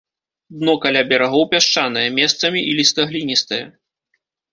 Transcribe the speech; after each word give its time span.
Дно 0.59 0.73
каля 0.85 1.01
берагоў 1.11 1.43
пясчанае, 1.51 2.05
месцамі 2.19 2.59
іліста-гліністае. 2.71 3.61